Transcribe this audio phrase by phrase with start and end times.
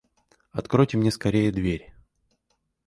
[0.51, 1.93] Откройте мне скорее дверь.